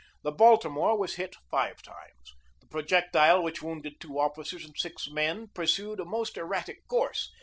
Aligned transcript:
The 0.23 0.31
Baltimore 0.31 0.97
was 0.97 1.17
hit 1.17 1.35
five 1.51 1.83
times. 1.83 2.33
The 2.59 2.65
projectile 2.65 3.43
which 3.43 3.61
wounded 3.61 3.97
two 3.99 4.17
officers 4.17 4.65
and 4.65 4.73
six 4.75 5.07
men 5.07 5.49
pursued 5.53 5.99
a 5.99 6.05
most 6.05 6.37
erratic 6.37 6.87
course. 6.87 7.31